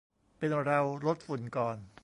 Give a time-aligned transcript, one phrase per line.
[0.37, 1.77] เป็นเรา ลดฝุ่นก่อน